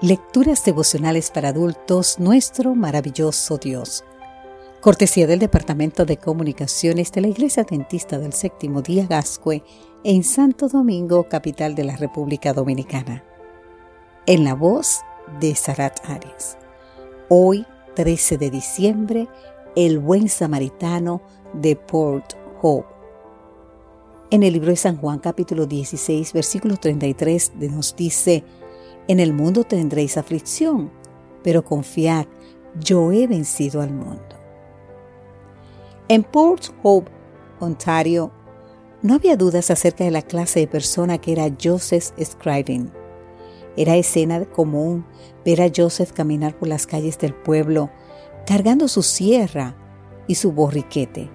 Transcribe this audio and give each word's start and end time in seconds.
Lecturas 0.00 0.64
devocionales 0.64 1.30
para 1.30 1.50
adultos, 1.50 2.18
nuestro 2.18 2.74
maravilloso 2.74 3.58
Dios. 3.58 4.04
Cortesía 4.80 5.28
del 5.28 5.38
Departamento 5.38 6.04
de 6.04 6.16
Comunicaciones 6.16 7.12
de 7.12 7.20
la 7.20 7.28
Iglesia 7.28 7.62
Adventista 7.62 8.18
del 8.18 8.32
Séptimo 8.32 8.82
Día 8.82 9.06
Gascue 9.06 9.62
en 10.02 10.24
Santo 10.24 10.68
Domingo, 10.68 11.28
capital 11.28 11.76
de 11.76 11.84
la 11.84 11.96
República 11.96 12.52
Dominicana. 12.52 13.24
En 14.26 14.42
la 14.42 14.54
voz 14.54 15.02
de 15.38 15.54
Sarat 15.54 16.00
Arias. 16.10 16.58
Hoy, 17.28 17.64
13 17.94 18.36
de 18.36 18.50
diciembre, 18.50 19.28
el 19.76 20.00
buen 20.00 20.28
samaritano 20.28 21.22
de 21.52 21.76
Port 21.76 22.34
Hope. 22.62 22.88
En 24.32 24.42
el 24.42 24.54
libro 24.54 24.70
de 24.70 24.76
San 24.76 24.96
Juan 24.96 25.20
capítulo 25.20 25.66
16, 25.66 26.32
versículo 26.32 26.78
33 26.78 27.52
nos 27.70 27.94
dice, 27.94 28.42
en 29.08 29.20
el 29.20 29.32
mundo 29.32 29.64
tendréis 29.64 30.16
aflicción, 30.16 30.90
pero 31.42 31.64
confiad, 31.64 32.26
yo 32.80 33.12
he 33.12 33.26
vencido 33.26 33.80
al 33.80 33.92
mundo. 33.92 34.22
En 36.08 36.22
Port 36.22 36.64
Hope, 36.82 37.10
Ontario, 37.60 38.30
no 39.02 39.14
había 39.14 39.36
dudas 39.36 39.70
acerca 39.70 40.04
de 40.04 40.10
la 40.10 40.22
clase 40.22 40.60
de 40.60 40.66
persona 40.66 41.18
que 41.18 41.32
era 41.32 41.54
Joseph 41.62 42.12
Scriven. 42.22 42.90
Era 43.76 43.96
escena 43.96 44.44
común 44.46 45.04
ver 45.44 45.60
a 45.60 45.70
Joseph 45.74 46.12
caminar 46.12 46.58
por 46.58 46.68
las 46.68 46.86
calles 46.86 47.18
del 47.18 47.34
pueblo, 47.34 47.90
cargando 48.46 48.88
su 48.88 49.02
sierra 49.02 49.76
y 50.26 50.36
su 50.36 50.52
borriquete, 50.52 51.30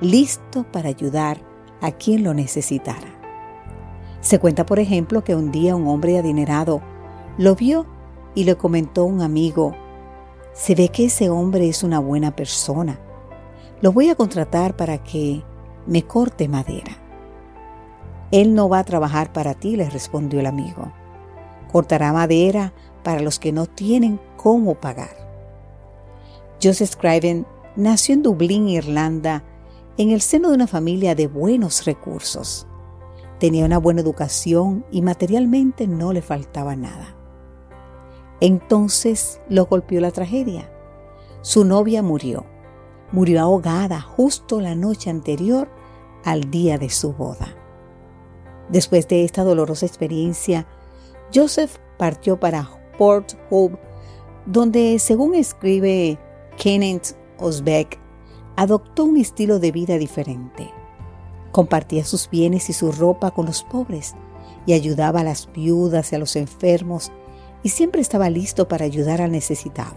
listo 0.00 0.70
para 0.70 0.90
ayudar 0.90 1.40
a 1.80 1.92
quien 1.92 2.24
lo 2.24 2.34
necesitara. 2.34 3.14
Se 4.20 4.38
cuenta, 4.38 4.66
por 4.66 4.78
ejemplo, 4.78 5.24
que 5.24 5.34
un 5.34 5.50
día 5.50 5.76
un 5.76 5.86
hombre 5.86 6.18
adinerado 6.18 6.82
lo 7.38 7.54
vio 7.54 7.86
y 8.34 8.44
le 8.44 8.56
comentó 8.56 9.04
un 9.04 9.22
amigo, 9.22 9.74
se 10.52 10.74
ve 10.74 10.88
que 10.88 11.06
ese 11.06 11.30
hombre 11.30 11.68
es 11.68 11.82
una 11.82 11.98
buena 11.98 12.36
persona. 12.36 13.00
Lo 13.80 13.92
voy 13.92 14.08
a 14.08 14.14
contratar 14.14 14.76
para 14.76 14.98
que 15.02 15.42
me 15.86 16.04
corte 16.04 16.48
madera. 16.48 16.96
Él 18.30 18.54
no 18.54 18.68
va 18.68 18.78
a 18.80 18.84
trabajar 18.84 19.32
para 19.32 19.54
ti, 19.54 19.76
le 19.76 19.90
respondió 19.90 20.40
el 20.40 20.46
amigo. 20.46 20.92
Cortará 21.70 22.12
madera 22.12 22.72
para 23.02 23.20
los 23.20 23.38
que 23.38 23.52
no 23.52 23.66
tienen 23.66 24.20
cómo 24.36 24.76
pagar. 24.76 25.24
Joseph 26.62 26.90
Scriven 26.92 27.46
nació 27.76 28.14
en 28.14 28.22
Dublín, 28.22 28.68
Irlanda, 28.68 29.42
en 29.98 30.10
el 30.10 30.20
seno 30.20 30.48
de 30.48 30.54
una 30.54 30.66
familia 30.66 31.14
de 31.14 31.26
buenos 31.26 31.84
recursos. 31.84 32.66
Tenía 33.38 33.64
una 33.64 33.78
buena 33.78 34.00
educación 34.00 34.84
y 34.90 35.02
materialmente 35.02 35.86
no 35.86 36.12
le 36.12 36.22
faltaba 36.22 36.76
nada. 36.76 37.16
Entonces 38.44 39.40
lo 39.48 39.64
golpeó 39.64 40.02
la 40.02 40.10
tragedia. 40.10 40.70
Su 41.40 41.64
novia 41.64 42.02
murió. 42.02 42.44
Murió 43.10 43.40
ahogada 43.40 44.02
justo 44.02 44.60
la 44.60 44.74
noche 44.74 45.08
anterior 45.08 45.70
al 46.26 46.50
día 46.50 46.76
de 46.76 46.90
su 46.90 47.14
boda. 47.14 47.56
Después 48.68 49.08
de 49.08 49.24
esta 49.24 49.44
dolorosa 49.44 49.86
experiencia, 49.86 50.66
Joseph 51.34 51.78
partió 51.96 52.38
para 52.38 52.68
Port 52.98 53.32
Hope, 53.48 53.78
donde, 54.44 54.98
según 54.98 55.34
escribe 55.34 56.18
Kenneth 56.58 57.16
Osbeck, 57.38 57.98
adoptó 58.56 59.04
un 59.04 59.16
estilo 59.16 59.58
de 59.58 59.72
vida 59.72 59.96
diferente. 59.96 60.70
Compartía 61.50 62.04
sus 62.04 62.28
bienes 62.28 62.68
y 62.68 62.74
su 62.74 62.92
ropa 62.92 63.30
con 63.30 63.46
los 63.46 63.64
pobres 63.64 64.14
y 64.66 64.74
ayudaba 64.74 65.20
a 65.20 65.24
las 65.24 65.50
viudas 65.50 66.12
y 66.12 66.16
a 66.16 66.18
los 66.18 66.36
enfermos 66.36 67.10
y 67.64 67.70
siempre 67.70 68.02
estaba 68.02 68.30
listo 68.30 68.68
para 68.68 68.84
ayudar 68.84 69.20
al 69.20 69.32
necesitado. 69.32 69.96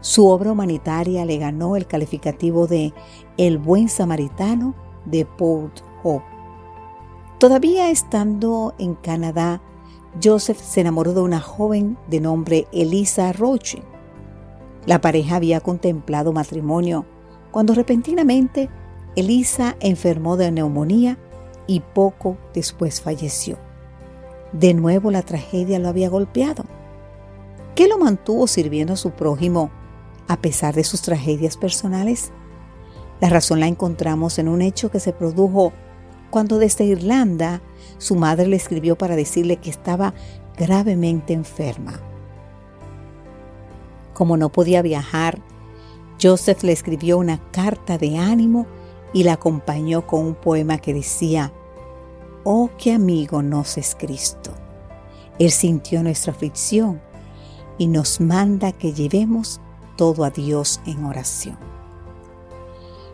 Su 0.00 0.28
obra 0.28 0.52
humanitaria 0.52 1.26
le 1.26 1.36
ganó 1.36 1.76
el 1.76 1.86
calificativo 1.86 2.66
de 2.66 2.94
El 3.36 3.58
buen 3.58 3.88
samaritano 3.88 4.74
de 5.04 5.26
Port 5.26 5.80
Hope. 6.02 6.24
Todavía 7.38 7.90
estando 7.90 8.74
en 8.78 8.94
Canadá, 8.94 9.60
Joseph 10.22 10.58
se 10.58 10.80
enamoró 10.80 11.12
de 11.12 11.20
una 11.20 11.40
joven 11.40 11.98
de 12.08 12.20
nombre 12.20 12.68
Elisa 12.72 13.32
Roche. 13.32 13.82
La 14.86 15.00
pareja 15.00 15.36
había 15.36 15.60
contemplado 15.60 16.32
matrimonio 16.32 17.06
cuando 17.50 17.74
repentinamente 17.74 18.70
Elisa 19.16 19.76
enfermó 19.80 20.36
de 20.36 20.52
neumonía 20.52 21.18
y 21.66 21.80
poco 21.80 22.36
después 22.54 23.00
falleció. 23.00 23.58
De 24.52 24.74
nuevo 24.74 25.10
la 25.10 25.22
tragedia 25.22 25.78
lo 25.78 25.88
había 25.88 26.10
golpeado. 26.10 26.64
¿Qué 27.74 27.88
lo 27.88 27.98
mantuvo 27.98 28.46
sirviendo 28.46 28.92
a 28.92 28.96
su 28.96 29.12
prójimo 29.12 29.70
a 30.28 30.36
pesar 30.36 30.74
de 30.74 30.84
sus 30.84 31.00
tragedias 31.00 31.56
personales? 31.56 32.32
La 33.20 33.30
razón 33.30 33.60
la 33.60 33.66
encontramos 33.66 34.38
en 34.38 34.48
un 34.48 34.60
hecho 34.60 34.90
que 34.90 35.00
se 35.00 35.12
produjo 35.12 35.72
cuando 36.30 36.58
desde 36.58 36.84
Irlanda 36.84 37.62
su 37.98 38.14
madre 38.16 38.46
le 38.46 38.56
escribió 38.56 38.96
para 38.96 39.16
decirle 39.16 39.56
que 39.56 39.70
estaba 39.70 40.12
gravemente 40.56 41.32
enferma. 41.32 42.00
Como 44.12 44.36
no 44.36 44.50
podía 44.50 44.82
viajar, 44.82 45.40
Joseph 46.20 46.62
le 46.62 46.72
escribió 46.72 47.18
una 47.18 47.38
carta 47.52 47.96
de 47.96 48.18
ánimo 48.18 48.66
y 49.12 49.24
la 49.24 49.34
acompañó 49.34 50.06
con 50.06 50.26
un 50.26 50.34
poema 50.34 50.78
que 50.78 50.94
decía, 50.94 51.52
Oh, 52.44 52.70
qué 52.76 52.92
amigo 52.92 53.40
nos 53.40 53.78
es 53.78 53.94
Cristo. 53.96 54.52
Él 55.38 55.52
sintió 55.52 56.02
nuestra 56.02 56.32
aflicción 56.32 57.00
y 57.78 57.86
nos 57.86 58.20
manda 58.20 58.72
que 58.72 58.92
llevemos 58.92 59.60
todo 59.96 60.24
a 60.24 60.30
Dios 60.30 60.80
en 60.84 61.04
oración. 61.04 61.56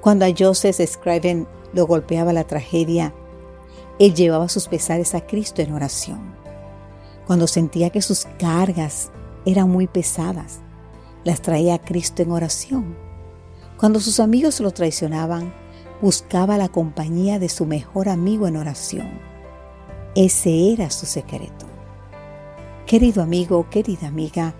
Cuando 0.00 0.24
a 0.24 0.32
Joseph 0.36 0.80
Scriven 0.86 1.46
lo 1.74 1.86
golpeaba 1.86 2.32
la 2.32 2.44
tragedia, 2.44 3.12
él 3.98 4.14
llevaba 4.14 4.48
sus 4.48 4.68
pesares 4.68 5.14
a 5.14 5.26
Cristo 5.26 5.60
en 5.60 5.74
oración. 5.74 6.34
Cuando 7.26 7.46
sentía 7.46 7.90
que 7.90 8.00
sus 8.00 8.24
cargas 8.38 9.10
eran 9.44 9.68
muy 9.68 9.86
pesadas, 9.86 10.60
las 11.24 11.42
traía 11.42 11.74
a 11.74 11.78
Cristo 11.78 12.22
en 12.22 12.32
oración. 12.32 12.96
Cuando 13.78 14.00
sus 14.00 14.18
amigos 14.18 14.60
lo 14.60 14.70
traicionaban, 14.70 15.52
buscaba 16.00 16.56
la 16.56 16.68
compañía 16.68 17.38
de 17.38 17.48
su 17.48 17.66
mejor 17.66 18.08
amigo 18.08 18.46
en 18.46 18.56
oración. 18.56 19.20
Ese 20.14 20.72
era 20.72 20.90
su 20.90 21.06
secreto. 21.06 21.66
Querido 22.86 23.22
amigo, 23.22 23.68
querida 23.70 24.08
amiga, 24.08 24.54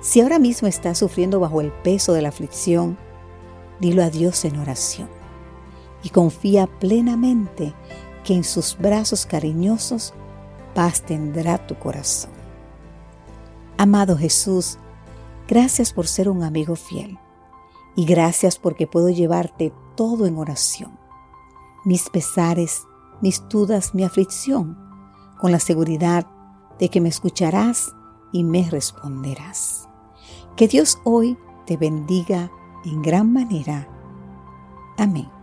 si 0.00 0.20
ahora 0.20 0.38
mismo 0.38 0.68
estás 0.68 0.98
sufriendo 0.98 1.40
bajo 1.40 1.60
el 1.60 1.72
peso 1.72 2.12
de 2.12 2.22
la 2.22 2.28
aflicción, 2.28 2.98
dilo 3.80 4.02
a 4.02 4.10
Dios 4.10 4.44
en 4.44 4.56
oración 4.56 5.08
y 6.02 6.10
confía 6.10 6.66
plenamente 6.66 7.74
que 8.24 8.34
en 8.34 8.44
sus 8.44 8.76
brazos 8.78 9.26
cariñosos 9.26 10.12
paz 10.74 11.02
tendrá 11.02 11.66
tu 11.66 11.76
corazón. 11.76 12.30
Amado 13.76 14.16
Jesús, 14.16 14.78
gracias 15.46 15.92
por 15.92 16.06
ser 16.06 16.28
un 16.28 16.42
amigo 16.42 16.76
fiel 16.76 17.18
y 17.98 18.04
gracias 18.04 18.60
porque 18.60 18.86
puedo 18.86 19.08
llevarte 19.08 19.74
todo 19.96 20.26
en 20.26 20.38
oración. 20.38 20.96
Mis 21.84 22.08
pesares, 22.10 22.86
mis 23.20 23.42
dudas, 23.48 23.92
mi 23.92 24.04
aflicción, 24.04 24.78
con 25.40 25.50
la 25.50 25.58
seguridad 25.58 26.24
de 26.78 26.90
que 26.90 27.00
me 27.00 27.08
escucharás 27.08 27.92
y 28.30 28.44
me 28.44 28.70
responderás. 28.70 29.88
Que 30.56 30.68
Dios 30.68 31.00
hoy 31.02 31.36
te 31.66 31.76
bendiga 31.76 32.52
en 32.84 33.02
gran 33.02 33.32
manera. 33.32 33.88
Amén. 34.96 35.37